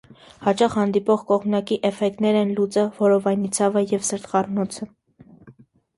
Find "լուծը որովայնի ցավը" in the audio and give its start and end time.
2.61-3.87